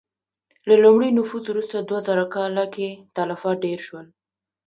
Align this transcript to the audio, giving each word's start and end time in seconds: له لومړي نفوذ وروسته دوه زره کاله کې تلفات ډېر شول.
له 0.67 0.75
لومړي 0.83 1.09
نفوذ 1.17 1.43
وروسته 1.49 1.77
دوه 1.79 1.99
زره 2.07 2.25
کاله 2.35 2.65
کې 2.73 2.87
تلفات 3.15 3.57
ډېر 3.65 3.79
شول. 3.87 4.07